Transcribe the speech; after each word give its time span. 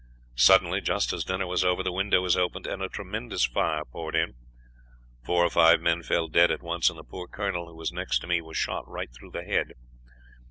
Suddenly, 0.33 0.81
just 0.81 1.13
as 1.13 1.23
dinner 1.25 1.45
was 1.45 1.63
over, 1.63 1.83
the 1.83 1.91
window 1.91 2.21
was 2.23 2.35
opened, 2.35 2.65
and 2.65 2.81
a 2.81 2.89
tremendous 2.89 3.45
fire 3.45 3.85
poured 3.85 4.15
in. 4.15 4.33
Four 5.23 5.45
or 5.45 5.49
five 5.51 5.79
men 5.79 6.01
fell 6.01 6.27
dead 6.27 6.49
at 6.49 6.63
once, 6.63 6.89
and 6.89 6.97
the 6.97 7.03
poor 7.03 7.27
colonel, 7.27 7.67
who 7.67 7.75
was 7.75 7.91
next 7.91 8.17
to 8.21 8.27
me, 8.27 8.41
was 8.41 8.57
shot 8.57 8.89
right 8.89 9.11
through 9.13 9.29
the 9.29 9.43
head. 9.43 9.73